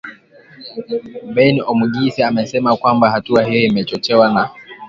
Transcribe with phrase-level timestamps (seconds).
[1.35, 4.49] Bain Omugisa amesema kwamba hatua hiyo imechochewa na